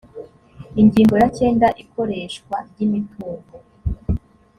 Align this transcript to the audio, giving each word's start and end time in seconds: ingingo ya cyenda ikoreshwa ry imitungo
ingingo 0.81 1.13
ya 1.21 1.27
cyenda 1.37 1.67
ikoreshwa 1.83 2.55
ry 2.69 2.77
imitungo 2.85 3.53